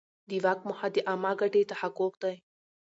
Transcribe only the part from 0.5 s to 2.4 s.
موخه د عامه ګټې تحقق دی.